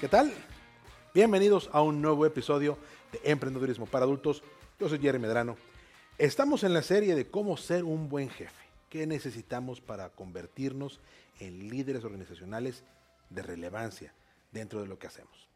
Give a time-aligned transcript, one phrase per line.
[0.00, 0.32] ¿Qué tal?
[1.12, 2.78] Bienvenidos a un nuevo episodio
[3.10, 4.44] de Emprendedurismo para Adultos.
[4.78, 5.56] Yo soy Jerry Medrano.
[6.18, 8.64] Estamos en la serie de cómo ser un buen jefe.
[8.88, 11.00] ¿Qué necesitamos para convertirnos
[11.40, 12.84] en líderes organizacionales
[13.28, 14.14] de relevancia
[14.52, 15.48] dentro de lo que hacemos?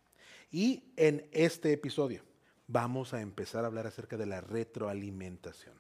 [0.51, 2.25] Y en este episodio
[2.67, 5.77] vamos a empezar a hablar acerca de la retroalimentación.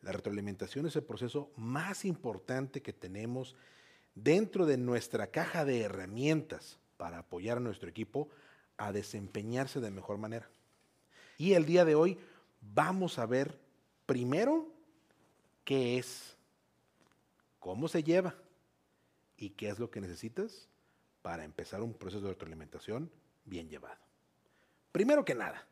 [0.00, 3.54] La retroalimentación es el proceso más importante que tenemos
[4.14, 8.28] dentro de nuestra caja de herramientas para apoyar a nuestro equipo
[8.76, 10.48] a desempeñarse de mejor manera.
[11.38, 12.18] Y el día de hoy
[12.60, 13.58] vamos a ver
[14.06, 14.68] primero
[15.64, 16.36] qué es,
[17.58, 18.34] cómo se lleva
[19.36, 20.68] y qué es lo que necesitas
[21.22, 23.10] para empezar un proceso de retroalimentación
[23.44, 24.00] bien llevado.
[24.92, 25.66] Primero que nada,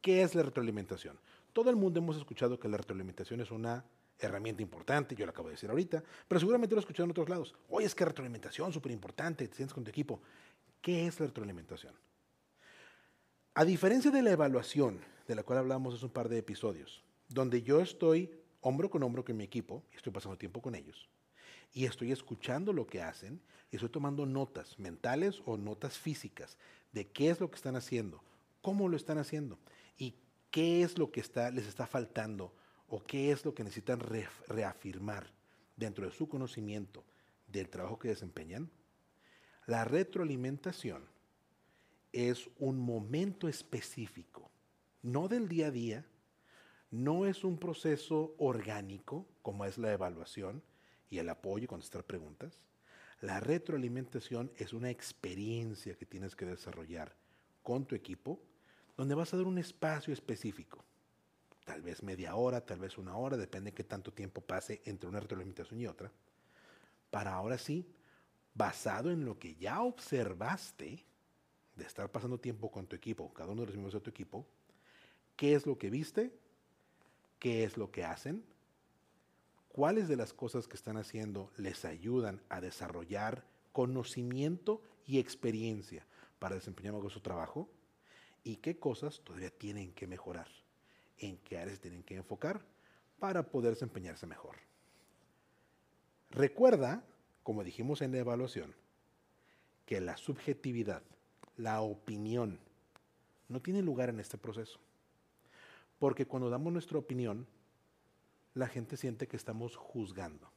[0.00, 1.18] ¿qué es la retroalimentación?
[1.52, 3.84] Todo el mundo hemos escuchado que la retroalimentación es una
[4.18, 7.28] herramienta importante, yo lo acabo de decir ahorita, pero seguramente lo he escuchado en otros
[7.28, 7.54] lados.
[7.68, 10.20] Oye, es que retroalimentación, súper importante, te sientes con tu equipo.
[10.80, 11.94] ¿Qué es la retroalimentación?
[13.52, 17.62] A diferencia de la evaluación, de la cual hablamos hace un par de episodios, donde
[17.62, 18.30] yo estoy
[18.62, 21.10] hombro con hombro con mi equipo, y estoy pasando tiempo con ellos,
[21.74, 26.56] y estoy escuchando lo que hacen, y estoy tomando notas mentales o notas físicas
[26.92, 28.22] de qué es lo que están haciendo,
[28.62, 29.58] cómo lo están haciendo,
[29.98, 30.14] y
[30.50, 31.22] qué es lo que
[31.52, 32.54] les está faltando,
[32.88, 34.00] o qué es lo que necesitan
[34.48, 35.30] reafirmar
[35.76, 37.04] dentro de su conocimiento
[37.48, 38.70] del trabajo que desempeñan,
[39.66, 41.04] la retroalimentación
[42.12, 44.50] es un momento específico,
[45.02, 46.06] no del día a día,
[46.90, 50.62] no es un proceso orgánico como es la evaluación
[51.08, 52.60] y el apoyo y contestar preguntas.
[53.20, 57.14] La retroalimentación es una experiencia que tienes que desarrollar
[57.62, 58.40] con tu equipo,
[58.96, 60.84] donde vas a dar un espacio específico,
[61.64, 65.08] tal vez media hora, tal vez una hora, depende de qué tanto tiempo pase entre
[65.08, 66.10] una retroalimentación y otra,
[67.10, 67.86] para ahora sí
[68.54, 71.04] basado en lo que ya observaste
[71.76, 74.46] de estar pasando tiempo con tu equipo, cada uno de los miembros de tu equipo,
[75.36, 76.32] qué es lo que viste,
[77.38, 78.44] qué es lo que hacen,
[79.68, 86.06] cuáles de las cosas que están haciendo les ayudan a desarrollar conocimiento y experiencia
[86.38, 87.68] para desempeñar mejor su trabajo
[88.42, 90.48] y qué cosas todavía tienen que mejorar,
[91.18, 92.64] en qué áreas tienen que enfocar
[93.18, 94.56] para poder desempeñarse mejor.
[96.30, 97.04] Recuerda
[97.42, 98.74] como dijimos en la evaluación,
[99.86, 101.02] que la subjetividad,
[101.56, 102.60] la opinión,
[103.48, 104.78] no tiene lugar en este proceso.
[105.98, 107.46] Porque cuando damos nuestra opinión,
[108.54, 110.50] la gente siente que estamos juzgando.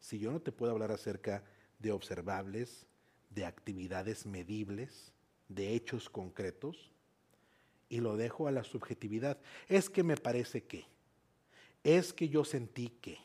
[0.00, 1.44] Si yo no te puedo hablar acerca
[1.78, 2.86] de observables,
[3.30, 5.12] de actividades medibles,
[5.48, 6.90] de hechos concretos,
[7.88, 10.86] y lo dejo a la subjetividad, es que me parece que,
[11.84, 13.18] es que yo sentí que,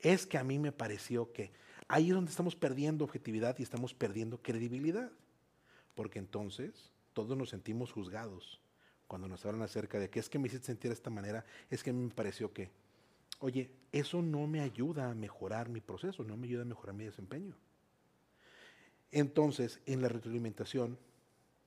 [0.00, 1.52] es que a mí me pareció que,
[1.88, 5.10] Ahí es donde estamos perdiendo objetividad y estamos perdiendo credibilidad.
[5.94, 8.60] Porque entonces todos nos sentimos juzgados
[9.06, 11.82] cuando nos hablan acerca de que es que me hiciste sentir de esta manera, es
[11.82, 12.70] que me pareció que,
[13.38, 17.04] oye, eso no me ayuda a mejorar mi proceso, no me ayuda a mejorar mi
[17.04, 17.54] desempeño.
[19.12, 20.98] Entonces, en la retroalimentación,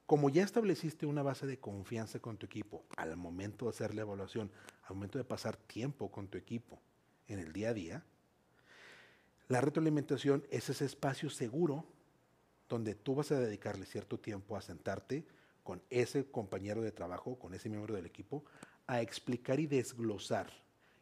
[0.05, 4.01] como ya estableciste una base de confianza con tu equipo al momento de hacer la
[4.01, 4.51] evaluación,
[4.83, 6.81] al momento de pasar tiempo con tu equipo
[7.27, 8.05] en el día a día,
[9.47, 11.85] la retroalimentación es ese espacio seguro
[12.67, 15.25] donde tú vas a dedicarle cierto tiempo a sentarte
[15.63, 18.43] con ese compañero de trabajo, con ese miembro del equipo,
[18.87, 20.51] a explicar y desglosar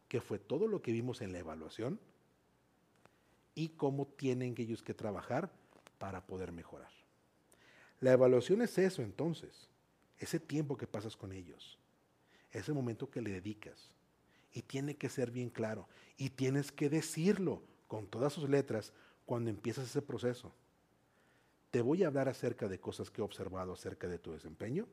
[0.08, 2.00] qué fue todo lo que vimos en la evaluación
[3.56, 5.52] y cómo tienen ellos que trabajar
[5.98, 6.92] para poder mejorar.
[8.00, 9.70] La evaluación es eso entonces,
[10.20, 11.80] ese tiempo que pasas con ellos,
[12.52, 13.92] ese momento que le dedicas.
[14.54, 15.90] Y tiene que ser bien claro.
[16.18, 18.94] Y tienes que decirlo con todas sus letras
[19.26, 20.52] cuando empiezas ese proceso.
[21.72, 24.88] Te voy a hablar acerca de cosas que he observado acerca de tu desempeño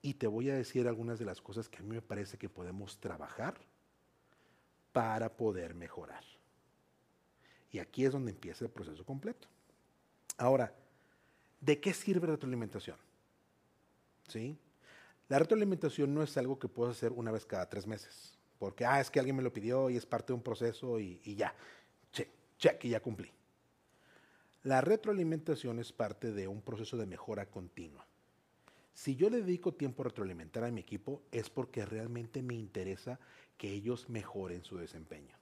[0.00, 2.48] y te voy a decir algunas de las cosas que a mí me parece que
[2.48, 3.54] podemos trabajar
[4.92, 6.24] para poder mejorar.
[7.70, 9.48] Y aquí es donde empieza el proceso completo.
[10.38, 10.74] Ahora,
[11.60, 12.96] ¿de qué sirve la retroalimentación?
[14.28, 14.56] ¿Sí?
[15.28, 19.00] La retroalimentación no es algo que puedes hacer una vez cada tres meses, porque, ah,
[19.00, 21.54] es que alguien me lo pidió y es parte de un proceso y ya
[22.58, 23.30] que ya cumplí.
[24.62, 28.06] La retroalimentación es parte de un proceso de mejora continua.
[28.94, 33.18] Si yo le dedico tiempo a retroalimentar a mi equipo es porque realmente me interesa
[33.58, 35.36] que ellos mejoren su desempeño.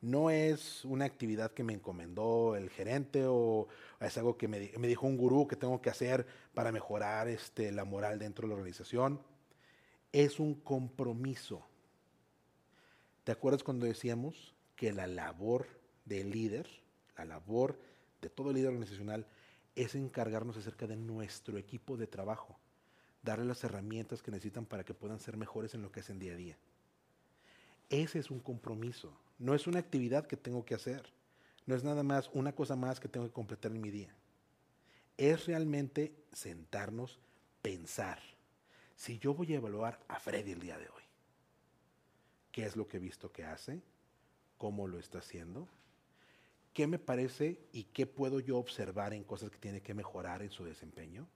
[0.00, 3.68] No es una actividad que me encomendó el gerente o
[4.00, 7.84] es algo que me, dijo un gurú que tengo que hacer para mejorar este, la
[7.84, 9.20] moral dentro de la organización.
[10.10, 11.64] Es un compromiso.
[13.22, 16.68] ¿Te acuerdas cuando decíamos que la labor del líder,
[17.16, 17.78] la labor
[18.20, 19.26] de todo líder organizacional,
[19.74, 22.58] es encargarnos acerca de nuestro equipo de trabajo,
[23.22, 26.32] darle las herramientas que necesitan para que puedan ser mejores en lo que hacen día
[26.32, 26.56] a día.
[27.88, 31.12] Ese es un compromiso, no es una actividad que tengo que hacer,
[31.66, 34.14] no es nada más una cosa más que tengo que completar en mi día.
[35.16, 37.18] Es realmente sentarnos,
[37.60, 38.18] pensar,
[38.96, 41.02] si yo voy a evaluar a Freddy el día de hoy,
[42.50, 43.82] ¿qué es lo que he visto que hace?
[44.58, 45.68] ¿Cómo lo está haciendo?
[46.72, 50.50] Qué me parece y qué puedo yo observar en cosas que tiene que mejorar en
[50.50, 51.28] su desempeño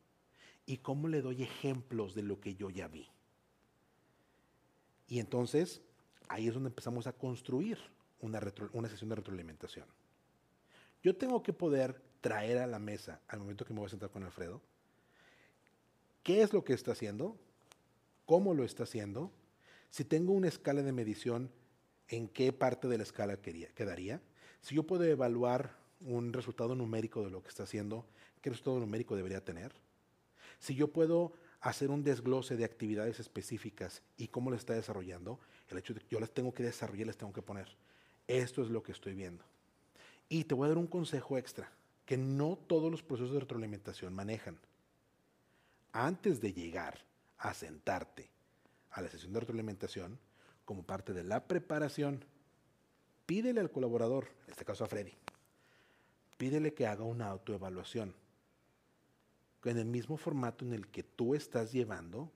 [0.65, 3.09] y cómo le doy ejemplos de lo que yo ya vi.
[5.09, 5.83] Y entonces
[6.29, 7.79] ahí es donde empezamos a construir
[8.21, 8.41] una,
[8.89, 9.87] sesión de retroalimentación.
[11.03, 14.11] Yo tengo que poder traer a la mesa al momento que me voy a sentar
[14.11, 14.61] con Alfredo
[16.23, 17.39] qué es lo que está haciendo,
[18.25, 19.31] cómo lo está haciendo,
[19.91, 21.53] si tengo una escala de medición,
[22.09, 24.21] en qué parte de la escala quedaría,
[24.67, 28.05] si yo puedo evaluar un resultado numérico de lo que está haciendo,
[28.43, 29.73] ¿qué resultado numérico debería tener?
[30.59, 35.79] Si yo puedo hacer un desglose de actividades específicas y cómo lo está desarrollando, el
[35.79, 37.69] hecho de que yo las tengo que desarrollar, las tengo que poner.
[38.27, 39.45] Esto es lo que estoy viendo.
[40.29, 41.71] Y te voy a dar un consejo extra,
[42.05, 44.59] que no todos los procesos de retroalimentación manejan.
[45.93, 47.05] Antes de llegar
[47.39, 48.31] a sentarte
[48.91, 50.19] a la sesión de retroalimentación,
[50.65, 52.25] como parte de la preparación
[53.27, 55.13] pídele al colaborador, en este caso a Freddy,
[56.39, 58.15] pídele que haga una autoevaluación
[59.71, 62.31] en el mismo formato en el que tú estás llevando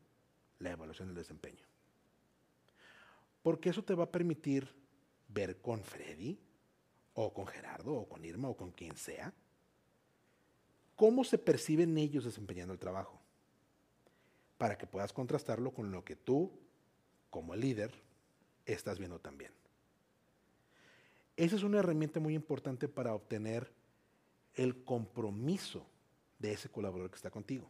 [0.58, 1.64] la evaluación del desempeño.
[3.42, 4.68] Porque eso te va a permitir
[5.28, 6.38] ver con Freddy,
[7.14, 9.32] o con Gerardo, o con Irma, o con quien sea,
[10.96, 13.20] cómo se perciben ellos desempeñando el trabajo,
[14.58, 16.52] para que puedas contrastarlo con lo que tú,
[17.30, 17.92] como líder,
[18.66, 19.52] estás viendo también.
[21.40, 23.72] Esa es una herramienta muy importante para obtener
[24.52, 25.86] el compromiso
[26.38, 27.66] de ese colaborador que está contigo.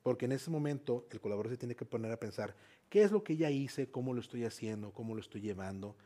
[0.00, 2.54] Porque en ese momento el colaborador se tiene que poner a pensar,
[2.88, 3.90] ¿qué es lo que ya hice?
[3.90, 4.92] ¿Cómo lo estoy haciendo?
[4.92, 5.96] ¿Cómo lo estoy llevando?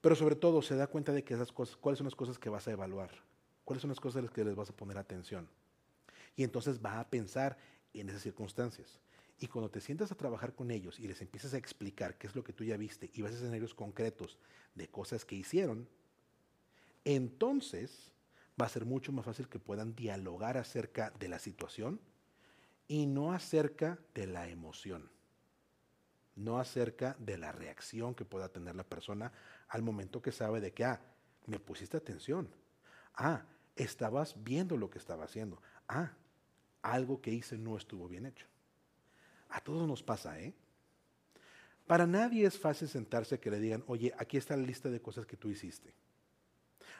[0.00, 2.48] Pero sobre todo se da cuenta de que esas cosas, cuáles son las cosas que
[2.48, 3.10] vas a evaluar,
[3.64, 5.48] cuáles son las cosas a las que les vas a poner atención.
[6.36, 7.58] Y entonces va a pensar
[7.94, 9.00] en esas circunstancias.
[9.40, 12.36] Y cuando te sientas a trabajar con ellos y les empiezas a explicar qué es
[12.36, 14.38] lo que tú ya viste y vas a escenarios concretos
[14.74, 15.88] de cosas que hicieron,
[17.06, 18.12] entonces
[18.60, 22.00] va a ser mucho más fácil que puedan dialogar acerca de la situación
[22.86, 25.10] y no acerca de la emoción,
[26.36, 29.32] no acerca de la reacción que pueda tener la persona
[29.68, 31.00] al momento que sabe de que, ah,
[31.46, 32.54] me pusiste atención,
[33.14, 36.12] ah, estabas viendo lo que estaba haciendo, ah,
[36.82, 38.46] algo que hice no estuvo bien hecho.
[39.50, 40.54] A todos nos pasa, ¿eh?
[41.86, 45.26] Para nadie es fácil sentarse que le digan, oye, aquí está la lista de cosas
[45.26, 45.92] que tú hiciste.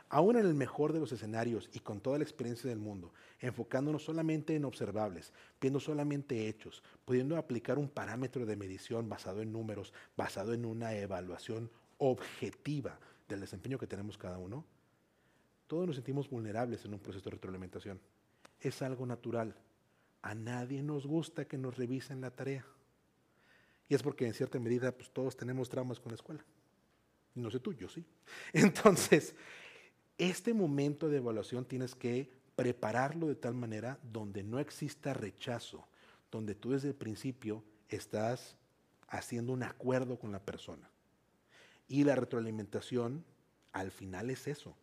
[0.08, 4.02] Aún en el mejor de los escenarios y con toda la experiencia del mundo, enfocándonos
[4.02, 9.92] solamente en observables, viendo solamente hechos, pudiendo aplicar un parámetro de medición basado en números,
[10.16, 12.98] basado en una evaluación objetiva
[13.28, 14.64] del desempeño que tenemos cada uno,
[15.68, 18.00] todos nos sentimos vulnerables en un proceso de retroalimentación.
[18.58, 19.54] Es algo natural.
[20.22, 22.64] A nadie nos gusta que nos revisen la tarea.
[23.88, 26.44] Y es porque en cierta medida pues, todos tenemos traumas con la escuela.
[27.34, 28.04] No sé tú, yo sí.
[28.52, 29.34] Entonces,
[30.18, 35.86] este momento de evaluación tienes que prepararlo de tal manera donde no exista rechazo,
[36.30, 38.56] donde tú desde el principio estás
[39.08, 40.88] haciendo un acuerdo con la persona.
[41.88, 43.24] Y la retroalimentación
[43.72, 44.76] al final es eso.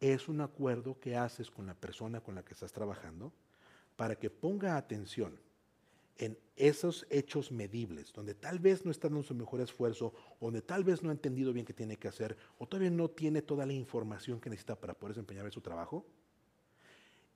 [0.00, 3.32] Es un acuerdo que haces con la persona con la que estás trabajando
[4.02, 5.38] para que ponga atención
[6.16, 10.82] en esos hechos medibles, donde tal vez no está dando su mejor esfuerzo, donde tal
[10.82, 13.74] vez no ha entendido bien qué tiene que hacer, o todavía no tiene toda la
[13.74, 16.04] información que necesita para poder desempeñar su trabajo,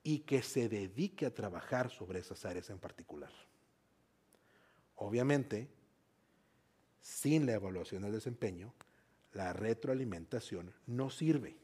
[0.03, 3.31] y que se dedique a trabajar sobre esas áreas en particular.
[4.97, 5.69] Obviamente,
[6.99, 8.73] sin la evaluación del desempeño,
[9.31, 11.55] la retroalimentación no sirve.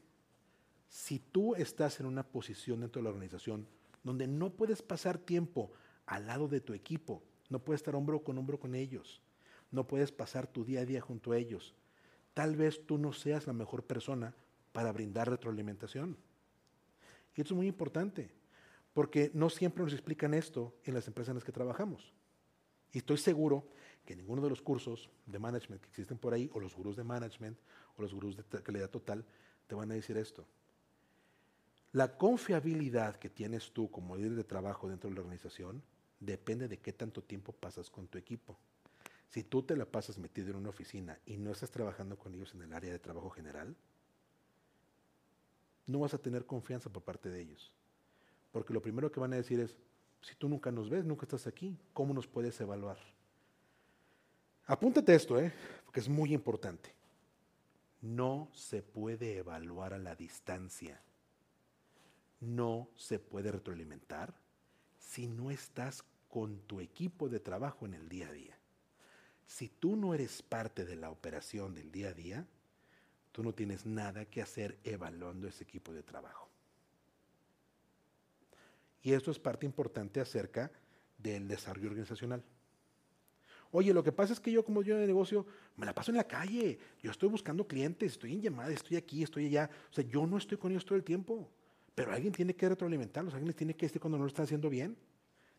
[0.88, 3.68] Si tú estás en una posición dentro de la organización
[4.04, 5.72] donde no puedes pasar tiempo
[6.06, 9.20] al lado de tu equipo, no puedes estar hombro con hombro con ellos,
[9.70, 11.74] no puedes pasar tu día a día junto a ellos.
[12.34, 14.34] Tal vez tú no seas la mejor persona
[14.72, 16.16] para brindar retroalimentación.
[17.34, 18.30] Y esto es muy importante,
[18.92, 22.12] porque no siempre nos explican esto en las empresas en las que trabajamos.
[22.92, 23.66] Y estoy seguro
[24.04, 27.04] que ninguno de los cursos de management que existen por ahí, o los gurús de
[27.04, 27.58] management,
[27.96, 29.24] o los gurús de calidad total,
[29.66, 30.46] te van a decir esto.
[31.94, 35.80] La confiabilidad que tienes tú como líder de trabajo dentro de la organización
[36.18, 38.58] depende de qué tanto tiempo pasas con tu equipo.
[39.28, 42.52] Si tú te la pasas metido en una oficina y no estás trabajando con ellos
[42.52, 43.76] en el área de trabajo general,
[45.86, 47.72] no vas a tener confianza por parte de ellos.
[48.50, 49.76] Porque lo primero que van a decir es,
[50.20, 52.98] si tú nunca nos ves, nunca estás aquí, ¿cómo nos puedes evaluar?
[54.66, 55.52] Apúntate esto, ¿eh?
[55.84, 56.92] porque es muy importante.
[58.02, 61.00] No se puede evaluar a la distancia.
[62.40, 64.34] No se puede retroalimentar
[64.98, 68.58] si no estás con tu equipo de trabajo en el día a día.
[69.46, 72.46] Si tú no eres parte de la operación del día a día,
[73.30, 76.48] tú no tienes nada que hacer evaluando ese equipo de trabajo.
[79.02, 80.72] Y esto es parte importante acerca
[81.18, 82.42] del desarrollo organizacional.
[83.70, 86.16] Oye, lo que pasa es que yo como yo de negocio me la paso en
[86.16, 89.68] la calle, yo estoy buscando clientes, estoy en llamadas, estoy aquí, estoy allá.
[89.90, 91.50] O sea, yo no estoy con ellos todo el tiempo,
[91.94, 94.68] pero alguien tiene que retroalimentarlos, alguien les tiene que decir cuando no lo están haciendo
[94.68, 94.96] bien.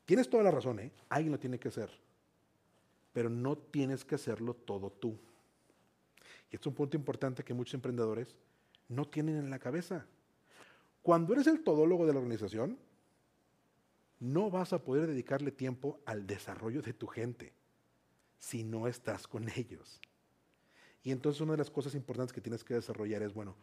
[0.06, 0.92] Tienes toda la razón, ¿eh?
[1.10, 1.90] Alguien lo tiene que hacer,
[3.14, 5.18] pero no tienes que hacerlo todo tú.
[6.52, 8.36] Y esto es un punto importante que muchos emprendedores
[8.88, 10.06] no tienen en la cabeza.
[11.02, 12.78] Cuando eres el todólogo de la organización,
[14.20, 17.54] no vas a poder dedicarle tiempo al desarrollo de tu gente
[18.40, 20.00] si no estás con ellos.
[21.04, 23.56] Y entonces una de las cosas importantes que tienes que desarrollar es, bueno,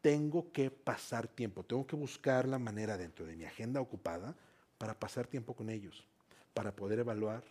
[0.00, 4.34] tengo que pasar tiempo, tengo que buscar la manera dentro de mi agenda ocupada
[4.78, 6.06] para pasar tiempo con ellos,
[6.54, 7.44] para poder evaluar,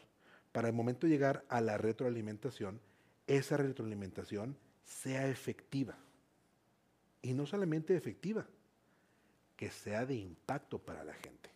[0.52, 2.82] para el momento de llegar a la retroalimentación,
[3.28, 5.96] esa retroalimentación sea efectiva.
[7.22, 8.48] Y no solamente efectiva,
[9.56, 11.52] que sea de impacto para la gente.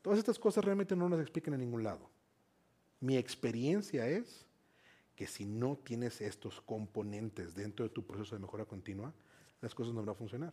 [0.00, 2.08] Todas estas cosas realmente no nos explican en ningún lado.
[3.00, 4.45] Mi experiencia es
[5.16, 9.12] que si no tienes estos componentes dentro de tu proceso de mejora continua,
[9.62, 10.52] las cosas no van a funcionar.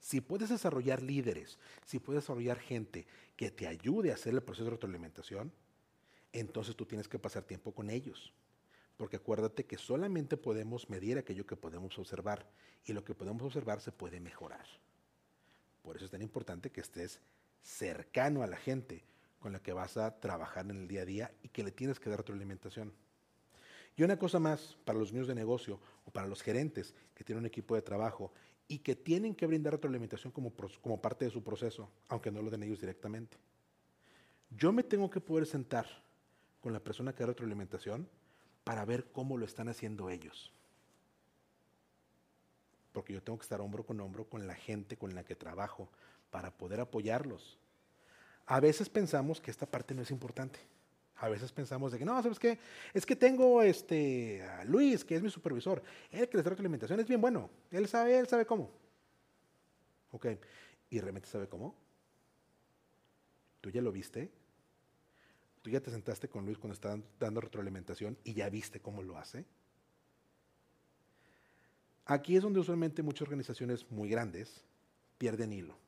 [0.00, 3.06] Si puedes desarrollar líderes, si puedes desarrollar gente
[3.36, 5.52] que te ayude a hacer el proceso de retroalimentación,
[6.32, 8.32] entonces tú tienes que pasar tiempo con ellos.
[8.96, 12.48] Porque acuérdate que solamente podemos medir aquello que podemos observar
[12.84, 14.66] y lo que podemos observar se puede mejorar.
[15.82, 17.20] Por eso es tan importante que estés
[17.62, 19.04] cercano a la gente
[19.38, 22.00] con la que vas a trabajar en el día a día y que le tienes
[22.00, 22.92] que dar retroalimentación.
[23.96, 27.40] Y una cosa más para los niños de negocio o para los gerentes que tienen
[27.40, 28.32] un equipo de trabajo
[28.68, 32.50] y que tienen que brindar retroalimentación como, como parte de su proceso, aunque no lo
[32.50, 33.36] den ellos directamente.
[34.50, 35.86] Yo me tengo que poder sentar
[36.60, 38.08] con la persona que da retroalimentación
[38.64, 40.52] para ver cómo lo están haciendo ellos.
[42.92, 45.88] Porque yo tengo que estar hombro con hombro con la gente con la que trabajo,
[46.32, 47.58] para poder apoyarlos.
[48.46, 50.58] A veces pensamos que esta parte no es importante.
[51.22, 52.58] A veces pensamos de que no, ¿sabes qué?
[52.92, 55.80] Es que tengo este, a Luis, que es mi supervisor.
[56.10, 57.48] Él que les da alimentación es bien bueno.
[57.70, 58.72] Él sabe, él sabe cómo.
[60.10, 60.26] Ok.
[60.90, 61.76] ¿Y realmente sabe cómo?
[63.60, 64.32] ¿Tú ya lo viste?
[65.62, 69.16] ¿Tú ya te sentaste con Luis cuando está dando retroalimentación y ya viste cómo lo
[69.16, 69.44] hace?
[72.04, 74.64] Aquí es donde usualmente muchas organizaciones muy grandes
[75.18, 75.78] pierden hilo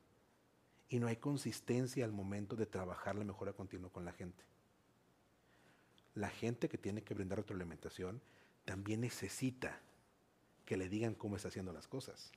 [0.87, 4.54] y no hay consistencia al momento de trabajar la mejora continua con la gente.
[6.15, 8.21] La gente que tiene que brindar retroalimentación
[8.63, 9.79] también necesita
[10.65, 12.31] que le digan cómo está haciendo las cosas.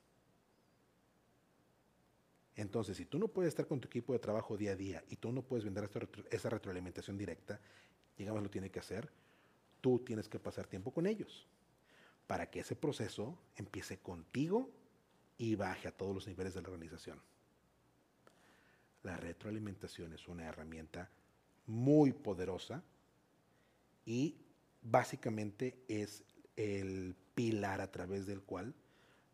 [2.56, 5.16] Entonces, si tú no puedes estar con tu equipo de trabajo día a día y
[5.16, 5.88] tú no puedes brindar
[6.30, 7.60] esa retroalimentación directa,
[8.16, 9.08] digamos lo tiene que hacer,
[9.80, 11.46] tú tienes que pasar tiempo con ellos
[12.26, 14.70] para que ese proceso empiece contigo
[15.38, 17.20] y baje a todos los niveles de la organización.
[19.04, 21.08] La retroalimentación es una herramienta
[21.66, 22.82] muy poderosa
[24.08, 24.38] y
[24.80, 26.24] básicamente es
[26.56, 28.74] el pilar a través del cual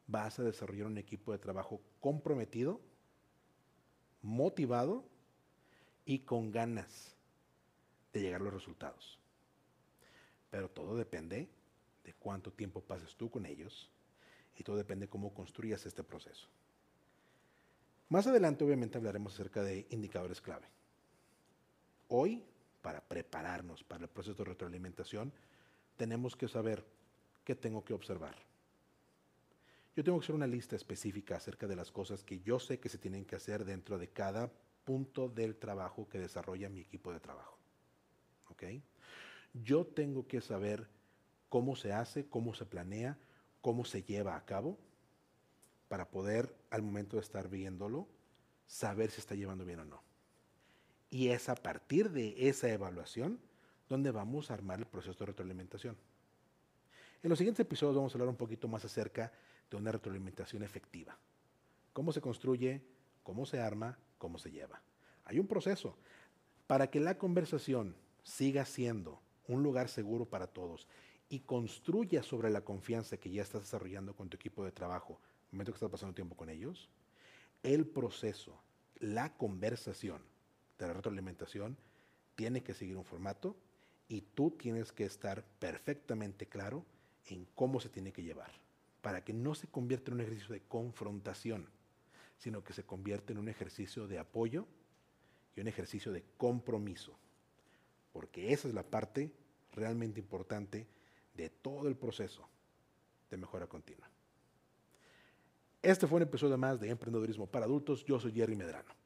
[0.09, 2.81] vas a desarrollar un equipo de trabajo comprometido,
[4.21, 5.05] motivado
[6.05, 7.15] y con ganas
[8.13, 9.21] de llegar a los resultados.
[10.51, 11.49] Pero todo depende
[12.03, 13.89] de cuánto tiempo pases tú con ellos
[14.57, 16.49] y todo depende de cómo construyas este proceso.
[18.09, 20.67] Más adelante obviamente hablaremos acerca de indicadores clave.
[22.09, 22.45] Hoy,
[22.85, 25.33] para prepararnos para el proceso de retroalimentación,
[25.97, 26.85] tenemos que saber
[27.43, 28.37] qué tengo que observar.
[29.97, 32.91] Yo tengo que hacer una lista específica acerca de las cosas que yo sé que
[32.91, 34.53] se tienen que hacer dentro de cada
[34.85, 37.57] punto del trabajo que desarrolla mi equipo de trabajo.
[38.51, 38.65] ¿Ok?
[39.55, 40.87] Yo tengo que saber
[41.49, 43.17] cómo se hace, cómo se planea,
[43.63, 44.77] cómo se lleva a cabo
[45.89, 48.07] para poder, al momento de estar viéndolo,
[48.67, 50.14] saber si está llevando bien o no.
[51.15, 53.39] Y es a partir de esa evaluación
[53.89, 55.97] donde vamos a armar el proceso de retroalimentación.
[57.23, 59.31] En los siguientes episodios vamos a hablar un poquito más acerca
[59.71, 61.17] de una retroalimentación efectiva.
[61.93, 62.83] Cómo se construye,
[63.23, 64.83] cómo se arma, cómo se lleva.
[65.25, 65.97] Hay un proceso
[66.67, 67.95] para que la conversación
[68.25, 70.89] siga siendo un lugar seguro para todos
[71.29, 75.21] y construya sobre la confianza que ya estás desarrollando con tu equipo de trabajo
[75.53, 76.89] momento que estás pasando tiempo con ellos,
[77.63, 78.61] el proceso,
[78.99, 80.34] la conversación
[80.79, 81.77] de la retroalimentación
[82.35, 83.57] tiene que seguir un formato
[84.09, 86.85] y tú tienes que estar perfectamente claro
[87.27, 88.51] en cómo se tiene que llevar,
[89.01, 91.69] para que no se convierta en un ejercicio de confrontación,
[92.39, 94.67] sino que se convierta en un ejercicio de apoyo
[95.57, 97.17] y un ejercicio de compromiso,
[98.13, 99.33] porque esa es la parte
[99.73, 100.87] realmente importante
[101.35, 102.49] de todo el proceso
[103.31, 104.09] de mejora continua.
[105.83, 108.05] Este fue un episodio más de Emprendedurismo para Adultos.
[108.05, 109.04] Yo soy Jerry Medrano.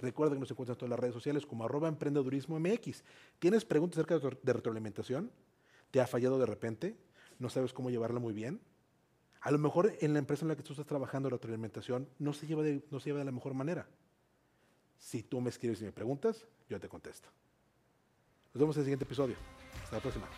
[0.00, 3.04] Recuerda que nos encuentras en todas las redes sociales como arroba emprendedurismo MX.
[3.38, 5.30] ¿Tienes preguntas acerca de retroalimentación?
[5.90, 6.96] ¿Te ha fallado de repente?
[7.38, 8.60] ¿No sabes cómo llevarla muy bien?
[9.42, 12.32] A lo mejor en la empresa en la que tú estás trabajando la retroalimentación no
[12.32, 13.86] se lleva de, no se lleva de la mejor manera.
[14.98, 17.28] Si tú me escribes y me preguntas, yo te contesto.
[18.54, 19.36] Nos vemos en el siguiente episodio.
[19.84, 20.28] Hasta la próxima.